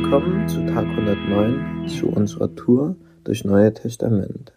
willkommen 0.00 0.48
zu 0.48 0.64
Tag 0.64 0.86
109 0.86 1.88
zu 1.88 2.08
unserer 2.08 2.54
Tour 2.54 2.94
durch 3.24 3.44
Neue 3.44 3.74
Testament. 3.74 4.52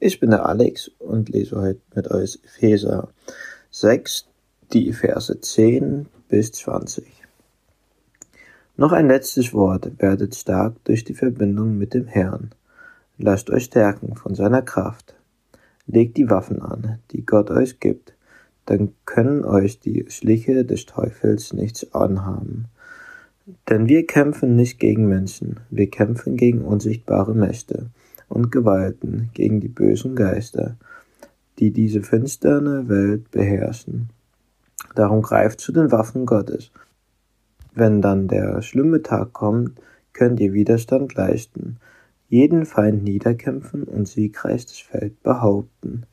Ich 0.00 0.18
bin 0.18 0.30
der 0.30 0.44
Alex 0.44 0.90
und 0.98 1.28
lese 1.28 1.60
heute 1.60 1.80
mit 1.94 2.10
euch 2.10 2.40
Epheser 2.42 3.08
6, 3.70 4.26
die 4.72 4.92
Verse 4.92 5.40
10 5.40 6.06
bis 6.28 6.50
20. 6.50 7.04
Noch 8.76 8.90
ein 8.90 9.06
letztes 9.06 9.54
Wort, 9.54 9.88
werdet 9.98 10.34
stark 10.34 10.74
durch 10.82 11.04
die 11.04 11.14
Verbindung 11.14 11.78
mit 11.78 11.94
dem 11.94 12.08
Herrn. 12.08 12.50
Lasst 13.18 13.50
euch 13.50 13.66
stärken 13.66 14.16
von 14.16 14.34
seiner 14.34 14.62
Kraft. 14.62 15.14
Legt 15.86 16.16
die 16.16 16.28
Waffen 16.28 16.60
an, 16.60 16.98
die 17.12 17.24
Gott 17.24 17.52
euch 17.52 17.78
gibt, 17.78 18.14
dann 18.66 18.92
können 19.04 19.44
euch 19.44 19.78
die 19.78 20.06
Schliche 20.08 20.64
des 20.64 20.86
Teufels 20.86 21.52
nichts 21.52 21.94
anhaben. 21.94 22.66
Denn 23.68 23.88
wir 23.88 24.06
kämpfen 24.06 24.54
nicht 24.54 24.78
gegen 24.78 25.08
Menschen, 25.08 25.60
wir 25.70 25.90
kämpfen 25.90 26.36
gegen 26.36 26.62
unsichtbare 26.62 27.34
Mächte 27.34 27.86
und 28.28 28.52
Gewalten, 28.52 29.30
gegen 29.34 29.60
die 29.60 29.68
bösen 29.68 30.14
Geister, 30.14 30.76
die 31.58 31.72
diese 31.72 32.02
finsterne 32.02 32.88
Welt 32.88 33.30
beherrschen. 33.30 34.10
Darum 34.94 35.22
greift 35.22 35.60
zu 35.60 35.72
den 35.72 35.90
Waffen 35.90 36.24
Gottes. 36.24 36.70
Wenn 37.74 38.00
dann 38.00 38.28
der 38.28 38.62
schlimme 38.62 39.02
Tag 39.02 39.32
kommt, 39.32 39.72
könnt 40.12 40.38
ihr 40.40 40.52
Widerstand 40.52 41.14
leisten, 41.14 41.78
jeden 42.28 42.64
Feind 42.64 43.02
niederkämpfen 43.02 43.84
und 43.84 44.06
siegreich 44.06 44.66
das 44.66 44.78
Feld 44.78 45.22
behaupten. 45.22 46.04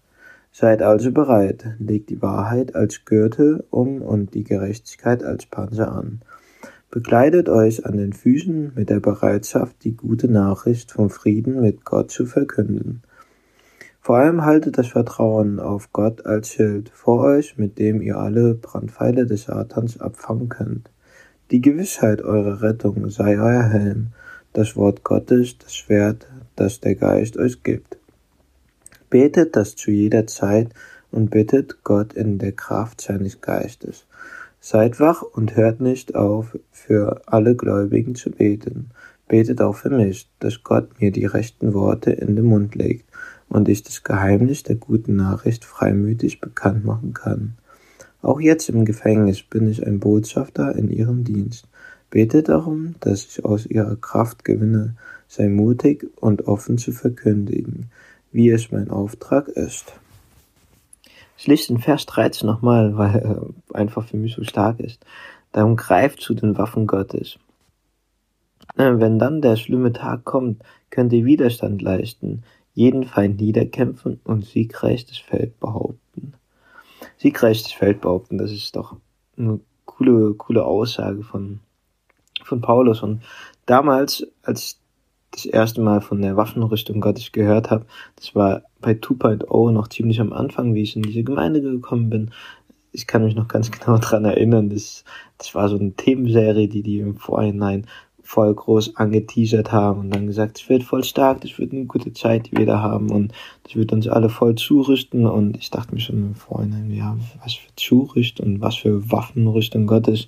Seid 0.51 0.81
also 0.81 1.11
bereit, 1.11 1.75
legt 1.77 2.09
die 2.09 2.21
Wahrheit 2.21 2.75
als 2.75 3.05
Gürtel 3.05 3.63
um 3.70 4.01
und 4.01 4.34
die 4.34 4.43
Gerechtigkeit 4.43 5.23
als 5.23 5.45
Panzer 5.45 5.91
an. 5.91 6.21
Bekleidet 6.91 7.49
euch 7.49 7.85
an 7.85 7.98
den 7.98 8.13
Füßen 8.13 8.71
mit 8.76 8.90
der 8.90 8.99
Bereitschaft, 8.99 9.84
die 9.84 9.95
gute 9.95 10.27
Nachricht 10.27 10.91
vom 10.91 11.12
Frieden 11.12 11.62
mit 11.62 11.85
Gott 11.85 12.09
zu 12.09 12.26
verkünden. 12.26 13.04
Vor 14.01 14.18
allem 14.18 14.43
haltet 14.43 14.79
das 14.79 14.87
Vertrauen 14.87 15.60
auf 15.60 15.93
Gott 15.93 16.26
als 16.26 16.49
Schild 16.49 16.90
vor 16.90 17.21
euch, 17.21 17.60
mit 17.60 17.77
dem 17.77 18.01
ihr 18.01 18.17
alle 18.17 18.55
Brandpfeile 18.55 19.27
des 19.27 19.43
Satans 19.43 19.99
abfangen 19.99 20.49
könnt. 20.49 20.90
Die 21.51 21.62
Gewissheit 21.62 22.23
eurer 22.23 22.63
Rettung 22.63 23.07
sei 23.12 23.40
euer 23.40 23.70
Helm, 23.70 24.07
das 24.54 24.76
Wort 24.76 25.04
Gottes, 25.04 25.60
das 25.60 25.76
Schwert, 25.76 26.27
das 26.55 26.79
der 26.79 26.95
Geist 26.95 27.37
euch 27.37 27.62
gibt. 27.62 27.99
Betet 29.12 29.55
das 29.55 29.76
zu 29.76 29.91
jeder 29.91 30.26
Zeit 30.26 30.70
und 31.12 31.29
bittet 31.29 31.84
Gott 31.84 32.13
in 32.13 32.40
der 32.40 32.54
Kraft 32.54 33.01
seines 33.01 33.41
Geistes. 33.41 34.07
Seid 34.62 34.99
wach 34.99 35.21
und 35.21 35.55
hört 35.55 35.79
nicht 35.79 36.15
auf, 36.15 36.57
für 36.71 37.21
alle 37.27 37.55
Gläubigen 37.55 38.15
zu 38.15 38.29
beten. 38.29 38.90
Betet 39.27 39.62
auch 39.62 39.76
für 39.76 39.90
mich, 39.90 40.29
dass 40.40 40.63
Gott 40.63 40.99
mir 40.99 41.12
die 41.12 41.26
rechten 41.26 41.74
Worte 41.74 42.12
in 42.12 42.35
den 42.35 42.46
Mund 42.46 42.76
legt 42.76 43.05
und 43.48 43.70
ich 43.70 43.84
das 43.84 44.04
Geheimnis 44.04 44.63
der 44.63 44.76
guten 44.76 45.16
Nachricht 45.16 45.66
freimütig 45.66 46.41
bekannt 46.41 46.84
machen 46.84 47.13
kann. 47.13 47.55
Auch 48.21 48.41
jetzt 48.41 48.68
im 48.70 48.84
Gefängnis 48.84 49.43
bin 49.43 49.70
ich 49.70 49.85
ein 49.85 49.99
Botschafter 49.99 50.76
in 50.76 50.90
ihrem 50.90 51.23
Dienst. 51.23 51.68
Betet 52.10 52.49
darum, 52.49 52.96
dass 52.99 53.26
ich 53.26 53.46
aus 53.46 53.66
ihrer 53.66 53.96
Kraft 53.96 54.44
gewinne, 54.44 54.96
sei 55.27 55.48
mutig 55.48 56.07
und 56.18 56.48
offen 56.48 56.77
zu 56.77 56.91
verkündigen, 56.91 57.91
wie 58.32 58.49
es 58.49 58.71
mein 58.71 58.90
Auftrag 58.90 59.48
ist. 59.48 59.94
Ich 61.40 61.48
lese 61.48 61.68
den 61.68 61.77
Vers 61.77 62.05
13 62.05 62.45
nochmal, 62.45 62.98
weil 62.98 63.15
er 63.15 63.45
einfach 63.73 64.03
für 64.03 64.18
mich 64.18 64.35
so 64.35 64.44
stark 64.44 64.81
ist. 64.81 65.06
Darum 65.53 65.78
greift 65.78 66.19
zu 66.19 66.34
den 66.34 66.57
Waffen 66.57 66.85
Gottes. 66.85 67.40
Äh, 68.75 69.00
wenn 69.00 69.19
dann 69.19 69.41
der 69.41 69.56
schlimme 69.56 69.94
Tag 69.94 70.25
kommt, 70.25 70.62
könnt 70.90 71.13
ihr 71.13 71.23
Widerstand 71.23 71.81
leisten, 71.81 72.44
jeden 72.73 73.05
Feind 73.05 73.39
niederkämpfen 73.39 74.19
und 74.25 74.44
siegreich 74.44 75.05
das 75.05 75.17
Feld 75.17 75.57
behaupten. 75.61 76.33
Siegreich 77.17 77.63
das 77.63 77.71
Feld 77.71 78.01
behaupten, 78.01 78.38
das 78.38 78.51
ist 78.51 78.75
doch 78.75 78.97
eine 79.38 79.61
coole, 79.85 80.33
coole 80.33 80.66
Aussage 80.66 81.23
von, 81.23 81.61
von 82.44 82.59
Paulus. 82.59 83.01
Und 83.01 83.23
damals, 83.66 84.27
als 84.44 84.81
das 85.31 85.45
erste 85.45 85.81
Mal 85.81 86.01
von 86.01 86.22
der 86.22 86.38
Waffenrüstung 86.38 87.01
Gottes 87.01 87.31
gehört 87.31 87.72
habe, 87.72 87.85
das 88.16 88.35
war 88.35 88.63
bei 88.81 88.91
2.0 88.94 89.72
noch 89.72 89.88
ziemlich 89.88 90.19
am 90.19 90.34
Anfang, 90.34 90.73
wie 90.73 90.84
ich 90.84 90.95
in 90.95 91.03
diese 91.03 91.23
Gemeinde 91.23 91.62
gekommen 91.62 92.09
bin. 92.09 92.31
Ich 92.91 93.06
kann 93.06 93.23
mich 93.23 93.35
noch 93.35 93.47
ganz 93.47 93.72
genau 93.79 93.97
dran 93.97 94.25
erinnern, 94.25 94.69
das, 94.69 95.03
das 95.38 95.53
war 95.56 95.69
so 95.69 95.78
eine 95.78 95.94
Themenserie, 95.94 96.68
die 96.68 96.84
die 96.84 97.00
im 97.00 97.18
Vorhinein 97.18 97.85
voll 98.29 98.53
groß 98.53 98.95
angeteasert 98.95 99.72
haben 99.72 100.01
und 100.01 100.13
dann 100.13 100.28
gesagt, 100.28 100.59
es 100.59 100.69
wird 100.69 100.84
voll 100.84 101.03
stark, 101.03 101.41
das 101.41 101.57
wird 101.57 101.73
eine 101.73 101.85
gute 101.85 102.13
Zeit, 102.13 102.45
die 102.45 102.57
wir 102.57 102.68
da 102.68 102.79
haben 102.79 103.09
und 103.09 103.34
das 103.63 103.75
wird 103.75 103.91
uns 103.91 104.07
alle 104.07 104.29
voll 104.29 104.53
zurüsten. 104.53 105.25
Und 105.25 105.57
ich 105.57 105.72
dachte 105.72 105.95
mir 105.95 106.00
schon 106.00 106.18
im 106.18 106.35
Vorhinein, 106.35 106.91
ja, 106.91 107.18
was 107.41 107.56
für 107.56 107.75
Zurüst 107.75 108.39
und 108.39 108.62
was 108.62 108.75
für 108.75 109.12
Waffenrüstung 109.12 109.88
Gottes. 109.88 110.28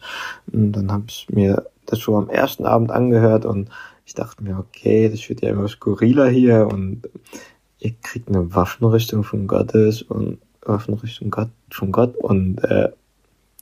Und 0.52 0.72
dann 0.72 0.92
habe 0.92 1.04
ich 1.10 1.28
mir 1.30 1.68
das 1.86 2.00
schon 2.00 2.24
am 2.24 2.30
ersten 2.30 2.66
Abend 2.66 2.90
angehört 2.90 3.46
und 3.46 3.70
ich 4.12 4.16
dachte 4.16 4.44
mir, 4.44 4.60
okay, 4.60 5.08
das 5.08 5.30
wird 5.30 5.42
ja 5.42 5.52
immer 5.52 5.70
skurriler 5.70 6.28
hier 6.28 6.68
und 6.68 7.08
ihr 7.80 7.94
kriegt 8.04 8.28
eine 8.28 8.54
Waffenrichtung 8.54 9.24
von 9.24 9.48
Gottes 9.48 10.02
und 10.02 10.38
Waffenrichtung 10.64 11.32
Gott, 11.32 11.48
von 11.70 11.94
Gott 11.94 12.18
und 12.18 12.58
äh, 12.58 12.90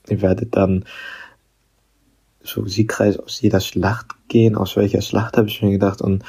ihr 0.09 0.21
werdet 0.23 0.55
dann 0.55 0.85
so 2.41 2.65
siegreich 2.65 3.19
aus 3.19 3.39
jeder 3.41 3.59
Schlacht 3.59 4.07
gehen, 4.27 4.55
aus 4.55 4.75
welcher 4.75 5.03
Schlacht 5.03 5.37
habe 5.37 5.49
ich 5.49 5.61
mir 5.61 5.69
gedacht. 5.69 6.01
Und 6.01 6.23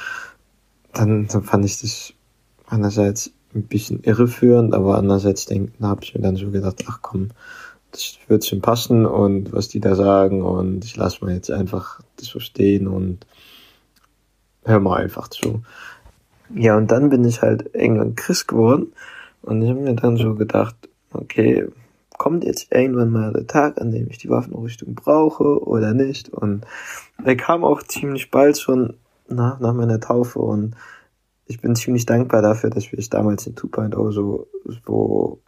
dann, 0.93 1.27
dann 1.29 1.43
fand 1.43 1.65
ich 1.65 1.81
das 1.81 2.13
einerseits 2.67 3.33
ein 3.55 3.63
bisschen 3.63 4.03
irreführend, 4.03 4.75
aber 4.75 4.99
andererseits 4.99 5.47
denken, 5.47 5.87
habe 5.87 6.05
ich 6.05 6.15
mir 6.15 6.21
dann 6.21 6.37
so 6.37 6.51
gedacht, 6.51 6.85
ach 6.87 6.99
komm, 7.01 7.31
das 7.91 8.19
wird 8.29 8.45
schon 8.45 8.61
passen 8.61 9.07
und 9.07 9.55
was 9.55 9.69
die 9.69 9.81
da 9.81 9.95
sagen 9.95 10.43
und 10.43 10.85
ich 10.85 10.95
lasse 10.97 11.25
mal 11.25 11.33
jetzt 11.33 11.51
einfach 11.51 12.03
das 12.17 12.27
so 12.29 12.39
stehen 12.39 12.87
und 12.87 13.25
hör 14.65 14.81
mal 14.81 14.97
einfach 14.97 15.29
zu. 15.29 15.63
Ja, 16.55 16.77
und 16.77 16.91
dann 16.91 17.11
bin 17.11 17.25
ich 17.25 17.43
halt 17.43 17.75
irgendwann 17.75 18.17
Christ 18.17 18.49
geworden 18.49 18.93
und 19.43 19.63
ich 19.63 19.71
habe 19.71 19.81
mir 19.81 19.95
dann 19.95 20.17
so 20.17 20.35
gedacht, 20.35 20.75
okay, 21.13 21.69
kommt 22.19 22.45
jetzt 22.45 22.73
irgendwann 22.73 23.11
mal 23.11 23.33
der 23.33 23.47
Tag, 23.47 23.81
an 23.81 23.93
dem 23.93 24.09
ich 24.11 24.19
die 24.19 24.29
Waffenrüstung 24.29 24.95
brauche 24.95 25.65
oder 25.65 25.95
nicht? 25.95 26.29
Und 26.29 26.67
er 27.25 27.37
kam 27.37 27.65
auch 27.65 27.83
ziemlich 27.83 28.31
bald 28.31 28.59
schon 28.59 28.95
nach, 29.29 29.61
nach 29.61 29.73
meiner 29.73 30.01
Taufe 30.01 30.41
und 30.41 30.77
ich 31.47 31.61
bin 31.61 31.75
ziemlich 31.75 32.07
dankbar 32.07 32.43
dafür, 32.43 32.71
dass 32.71 32.93
wir 32.93 32.99
es 32.99 33.11
damals 33.11 33.47
in 33.47 33.55
2.0 33.55 34.13
so, 34.13 34.49
so 34.87 35.41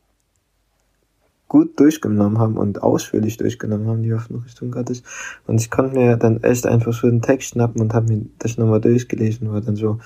gut 1.53 1.79
durchgenommen 1.79 2.39
haben 2.39 2.57
und 2.57 2.83
ausführlich 2.83 3.37
durchgenommen 3.37 3.87
haben, 3.87 4.03
die 4.03 4.15
Waffenrüstung 4.15 4.71
Gottes. 4.71 5.03
Und 5.47 5.61
ich 5.61 5.71
konnte 5.71 5.95
mir 5.99 6.17
dann 6.17 6.43
echt 6.43 6.67
einfach 6.67 6.95
so 6.95 7.11
den 7.11 7.21
Text 7.21 7.51
schnappen 7.51 7.83
und 7.83 7.93
habe 7.93 8.11
mir 8.11 8.25
das 8.39 8.57
nochmal 8.57 8.81
durchgelesen, 8.81 9.53
war 9.53 9.61
dann 9.61 9.77
so 9.77 9.99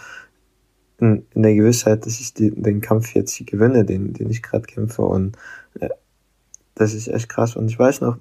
in, 0.98 1.24
in 1.34 1.42
der 1.44 1.54
Gewissheit, 1.54 2.04
dass 2.04 2.18
ich 2.18 2.34
die, 2.34 2.50
den 2.50 2.80
Kampf 2.80 3.14
jetzt 3.14 3.38
gewinne, 3.46 3.84
den, 3.84 4.12
den 4.12 4.28
ich 4.28 4.42
gerade 4.42 4.66
kämpfe. 4.66 5.02
Und 5.02 5.36
äh, 5.78 5.90
das 6.74 6.94
ist 6.94 7.06
echt 7.06 7.28
krass. 7.28 7.54
Und 7.54 7.70
ich 7.70 7.78
weiß 7.78 8.00
noch, 8.00 8.18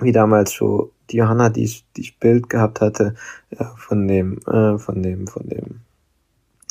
wie 0.00 0.12
damals 0.12 0.52
so 0.52 0.92
die 1.08 1.16
Johanna, 1.16 1.48
die 1.48 1.72
die 1.96 2.12
Bild 2.20 2.50
gehabt 2.50 2.82
hatte, 2.82 3.14
äh, 3.52 3.64
von 3.78 4.06
dem, 4.06 4.36
äh, 4.40 4.76
von 4.76 5.02
dem, 5.02 5.28
von 5.28 5.48
dem, 5.48 5.80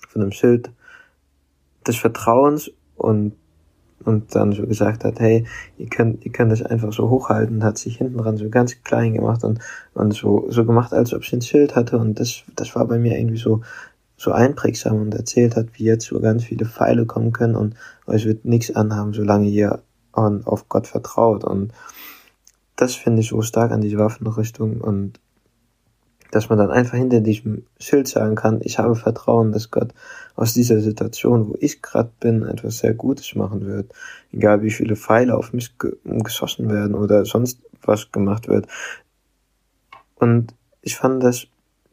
von 0.08 0.22
dem 0.22 0.32
Schild 0.32 0.72
des 1.88 1.96
Vertrauens 1.96 2.70
und 2.96 3.34
und 4.06 4.36
dann 4.36 4.52
so 4.54 4.66
gesagt 4.66 5.04
hat, 5.04 5.20
hey, 5.20 5.46
ihr 5.78 5.88
könnt, 5.88 6.26
ihr 6.26 6.32
könnt 6.32 6.52
das 6.52 6.62
einfach 6.62 6.94
so 6.94 7.10
hochhalten, 7.10 7.64
hat 7.64 7.78
sich 7.78 7.98
hinten 7.98 8.18
dran 8.18 8.38
so 8.38 8.50
ganz 8.50 8.84
klein 8.84 9.14
gemacht 9.14 9.44
und, 9.44 9.60
und 9.94 10.14
so, 10.14 10.46
so 10.50 10.66
gemacht, 10.66 10.94
als 10.94 11.14
ob 11.14 11.26
sie 11.26 11.38
ein 11.38 11.42
Schild 11.42 11.76
hatte 11.76 11.98
und 11.98 12.20
das, 12.20 12.44
das 12.56 12.76
war 12.76 12.86
bei 12.86 12.98
mir 12.98 13.18
irgendwie 13.18 13.38
so, 13.38 13.62
so 14.18 14.32
einprägsam 14.32 15.02
und 15.02 15.14
erzählt 15.14 15.56
hat, 15.56 15.68
wie 15.74 15.84
jetzt 15.84 16.06
so 16.06 16.20
ganz 16.20 16.44
viele 16.44 16.66
Pfeile 16.66 17.06
kommen 17.06 17.32
können 17.32 17.56
und 17.56 17.76
euch 18.08 18.26
wird 18.26 18.46
nichts 18.46 18.76
anhaben, 18.76 19.14
solange 19.14 19.48
ihr 19.48 19.82
auf 20.12 20.70
Gott 20.70 20.88
vertraut 20.88 21.44
und 21.44 21.74
das 22.76 22.96
finde 22.96 23.22
ich 23.22 23.30
so 23.30 23.42
stark 23.42 23.72
an 23.72 23.82
dieser 23.82 24.00
Waffenrichtung 24.00 24.82
und 24.82 25.20
dass 26.34 26.50
man 26.50 26.58
dann 26.58 26.72
einfach 26.72 26.98
hinter 26.98 27.22
diesem 27.22 27.64
Schild 27.80 28.08
sagen 28.08 28.34
kann, 28.34 28.60
ich 28.64 28.80
habe 28.80 28.96
Vertrauen, 28.96 29.52
dass 29.52 29.70
Gott 29.70 29.94
aus 30.36 30.56
dieser 30.56 30.80
Situation, 30.80 31.50
wo 31.50 31.56
ich 31.60 31.84
gerade 31.84 32.10
bin, 32.20 32.44
etwas 32.44 32.80
sehr 32.80 32.96
Gutes 32.96 33.36
machen 33.36 33.68
wird. 33.68 33.92
Egal 34.32 34.64
wie 34.64 34.72
viele 34.72 34.96
Pfeile 34.96 35.38
auf 35.38 35.54
mich 35.54 35.76
geschossen 36.04 36.72
werden 36.72 36.96
oder 36.96 37.26
sonst 37.26 37.60
was 37.84 38.12
gemacht 38.12 38.48
wird. 38.48 38.66
Und 40.16 40.56
ich 40.82 40.96
fand 40.96 41.22
das 41.22 41.46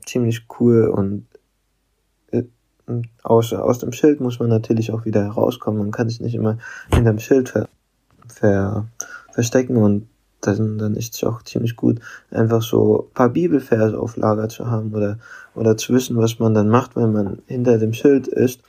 ziemlich 0.06 0.46
cool 0.58 0.88
und 0.88 1.26
äh, 2.30 2.44
aus, 3.22 3.52
aus 3.52 3.78
dem 3.78 3.92
Schild 3.92 4.20
muss 4.20 4.38
man 4.38 4.48
natürlich 4.48 4.90
auch 4.90 5.04
wieder 5.04 5.22
herauskommen. 5.22 5.80
Man 5.80 5.90
kann 5.90 6.08
sich 6.08 6.20
nicht 6.20 6.34
immer 6.34 6.56
hinterm 6.90 7.18
Schild 7.18 7.50
ver, 7.50 7.68
ver, 8.26 8.86
verstecken 9.32 9.76
und 9.76 10.08
dann, 10.40 10.78
dann 10.78 10.94
ist 10.94 11.14
es 11.14 11.24
auch 11.24 11.42
ziemlich 11.42 11.76
gut, 11.76 12.00
einfach 12.30 12.62
so 12.62 13.08
ein 13.08 13.14
paar 13.14 13.28
Bibelverse 13.28 13.98
auf 13.98 14.16
Lager 14.16 14.48
zu 14.48 14.66
haben 14.70 14.94
oder, 14.94 15.18
oder 15.54 15.76
zu 15.76 15.92
wissen, 15.92 16.16
was 16.16 16.38
man 16.38 16.54
dann 16.54 16.68
macht, 16.68 16.96
wenn 16.96 17.12
man 17.12 17.42
hinter 17.46 17.78
dem 17.78 17.92
Schild 17.92 18.28
ist. 18.28 18.60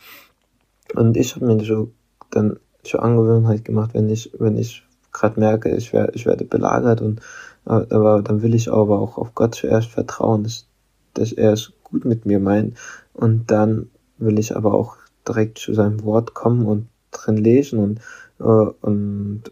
Und 0.95 1.15
ich 1.17 1.35
habe 1.35 1.45
mir 1.45 1.63
so 1.63 1.91
dann 2.29 2.59
zur 2.83 3.03
Angewohnheit 3.03 3.63
gemacht, 3.63 3.91
wenn 3.93 4.09
ich, 4.09 4.31
wenn 4.37 4.57
ich 4.57 4.83
gerade 5.11 5.39
merke, 5.39 5.75
ich, 5.75 5.93
werde 5.93 6.13
ich 6.15 6.25
werde 6.25 6.45
belagert 6.45 7.01
und 7.01 7.21
aber 7.63 8.23
dann 8.23 8.41
will 8.41 8.55
ich 8.55 8.71
aber 8.71 8.99
auch 8.99 9.19
auf 9.19 9.35
Gott 9.35 9.53
zuerst 9.53 9.89
vertrauen, 9.89 10.43
dass, 10.43 10.65
dass 11.13 11.31
er 11.31 11.53
es 11.53 11.73
gut 11.83 12.05
mit 12.05 12.25
mir 12.25 12.39
meint 12.39 12.75
und 13.13 13.51
dann 13.51 13.89
will 14.17 14.39
ich 14.39 14.55
aber 14.55 14.73
auch 14.73 14.95
direkt 15.27 15.59
zu 15.59 15.73
seinem 15.73 16.03
Wort 16.03 16.33
kommen 16.33 16.65
und 16.65 16.87
drin 17.11 17.37
lesen 17.37 17.79
und, 17.79 17.99
äh, 18.39 18.71
und, 18.81 19.43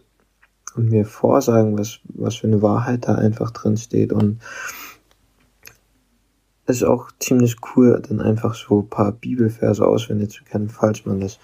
und 0.76 0.90
mir 0.90 1.04
vorsagen, 1.04 1.78
was, 1.78 2.00
was 2.04 2.36
für 2.36 2.46
eine 2.46 2.62
Wahrheit 2.62 3.08
da 3.08 3.14
einfach 3.14 3.50
drin 3.50 3.76
steht 3.76 4.12
und 4.12 4.40
es 6.66 6.76
ist 6.76 6.84
auch 6.84 7.10
ziemlich 7.18 7.56
cool, 7.74 8.00
dann 8.08 8.20
einfach 8.20 8.54
so 8.54 8.82
ein 8.82 8.88
paar 8.88 9.12
Bibelverse 9.12 9.84
auswendig 9.84 10.30
zu 10.30 10.44
kennen, 10.44 10.68
falls 10.68 11.04
man 11.04 11.20
das 11.20 11.38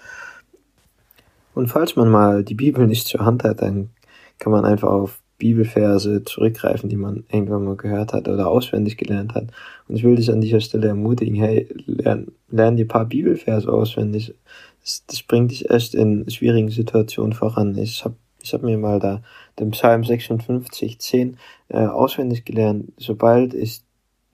und 1.57 1.69
falls 1.69 1.95
man 1.95 2.09
mal 2.09 2.43
die 2.43 2.53
Bibel 2.53 2.85
nicht 2.85 3.07
zur 3.07 3.25
Hand 3.25 3.43
hat, 3.43 3.63
dann 3.63 3.89
kann 4.37 4.51
man 4.51 4.63
einfach 4.63 4.89
auf 4.89 5.19
Bibelverse 5.39 6.23
zurückgreifen, 6.23 6.87
die 6.87 6.97
man 6.97 7.23
irgendwann 7.31 7.63
mal 7.63 7.75
gehört 7.75 8.13
hat 8.13 8.27
oder 8.27 8.47
auswendig 8.47 8.95
gelernt 8.95 9.33
hat. 9.33 9.47
Und 9.87 9.95
ich 9.95 10.03
will 10.03 10.15
dich 10.15 10.31
an 10.31 10.39
dieser 10.39 10.61
Stelle 10.61 10.87
ermutigen, 10.87 11.35
hey, 11.35 11.67
lern, 11.87 12.27
lern 12.49 12.75
die 12.75 12.85
paar 12.85 13.05
Bibelverse 13.05 13.71
auswendig. 13.71 14.35
Das, 14.81 15.03
das 15.07 15.23
bringt 15.23 15.49
dich 15.49 15.69
echt 15.71 15.95
in 15.95 16.29
schwierigen 16.29 16.69
Situationen 16.69 17.33
voran. 17.33 17.75
Ich 17.77 18.05
habe 18.05 18.15
ich 18.47 18.53
hab 18.53 18.63
mir 18.63 18.77
mal 18.77 18.99
da 18.99 19.21
den 19.59 19.71
Psalm 19.71 20.03
56, 20.03 20.99
10 20.99 21.37
äh, 21.69 21.77
auswendig 21.77 22.45
gelernt. 22.45 22.91
Sobald 22.97 23.53
ich 23.53 23.81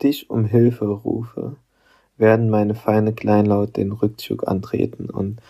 dich 0.01 0.29
um 0.29 0.45
Hilfe 0.45 0.85
rufe, 0.85 1.55
werden 2.17 2.49
meine 2.49 2.75
Feinde 2.75 3.13
kleinlaut 3.13 3.77
den 3.77 3.91
Rückzug 3.91 4.47
antreten. 4.47 5.09
Und 5.09 5.41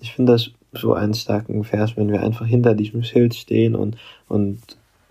ich 0.00 0.14
finde 0.14 0.32
das 0.32 0.50
so 0.72 0.94
einen 0.94 1.14
starken 1.14 1.64
Vers, 1.64 1.96
wenn 1.96 2.10
wir 2.10 2.22
einfach 2.22 2.46
hinter 2.46 2.74
diesem 2.74 3.02
Schild 3.02 3.34
stehen 3.34 3.74
und, 3.74 3.96
und, 4.28 4.60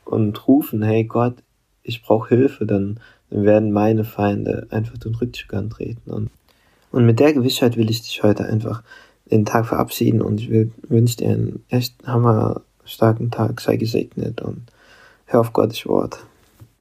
und 0.05 0.47
rufen, 0.47 0.81
hey 0.81 1.03
Gott, 1.03 1.35
ich 1.83 2.01
brauche 2.01 2.29
Hilfe, 2.29 2.65
dann, 2.65 2.99
werden 3.33 3.71
meine 3.71 4.03
Feinde 4.03 4.67
einfach 4.69 4.97
den 4.97 5.15
Rückzug 5.15 5.53
antreten. 5.53 6.11
Und, 6.11 6.29
und 6.91 7.05
mit 7.05 7.19
der 7.19 7.33
Gewissheit 7.33 7.77
will 7.77 7.89
ich 7.89 8.01
dich 8.01 8.23
heute 8.23 8.45
einfach 8.45 8.83
den 9.31 9.45
Tag 9.45 9.65
verabschieden 9.65 10.21
und 10.21 10.41
ich 10.41 10.69
wünsche 10.87 11.17
dir 11.17 11.29
einen 11.29 11.63
echt 11.69 11.95
hammer 12.05 12.61
starken 12.85 13.31
Tag, 13.31 13.61
sei 13.61 13.77
gesegnet 13.77 14.41
und 14.41 14.63
hör 15.25 15.41
auf 15.41 15.53
Gottes 15.53 15.85
Wort. 15.85 16.19